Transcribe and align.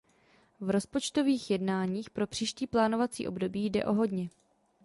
V 0.59 0.69
rozpočtových 0.69 1.51
jednáních 1.51 2.09
pro 2.09 2.27
příští 2.27 2.67
plánovací 2.67 3.27
období 3.27 3.65
jde 3.65 3.85
o 3.85 3.93
hodně. 3.93 4.29